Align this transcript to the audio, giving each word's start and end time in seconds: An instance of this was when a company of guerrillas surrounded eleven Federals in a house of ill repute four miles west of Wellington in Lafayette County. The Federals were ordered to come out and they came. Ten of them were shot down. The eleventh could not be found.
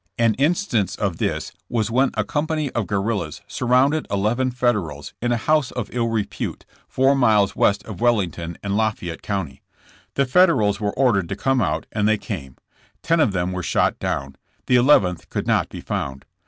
An 0.17 0.33
instance 0.39 0.95
of 0.95 1.17
this 1.17 1.51
was 1.69 1.91
when 1.91 2.09
a 2.15 2.23
company 2.23 2.71
of 2.71 2.87
guerrillas 2.87 3.41
surrounded 3.47 4.07
eleven 4.09 4.49
Federals 4.49 5.13
in 5.21 5.31
a 5.31 5.37
house 5.37 5.69
of 5.69 5.93
ill 5.93 6.07
repute 6.07 6.65
four 6.87 7.13
miles 7.13 7.55
west 7.55 7.85
of 7.85 8.01
Wellington 8.01 8.57
in 8.63 8.75
Lafayette 8.75 9.21
County. 9.21 9.61
The 10.15 10.25
Federals 10.25 10.79
were 10.79 10.93
ordered 10.93 11.29
to 11.29 11.35
come 11.35 11.61
out 11.61 11.85
and 11.91 12.07
they 12.07 12.17
came. 12.17 12.55
Ten 13.03 13.19
of 13.19 13.31
them 13.31 13.51
were 13.51 13.61
shot 13.61 13.99
down. 13.99 14.37
The 14.65 14.75
eleventh 14.75 15.29
could 15.29 15.45
not 15.45 15.69
be 15.69 15.81
found. 15.81 16.25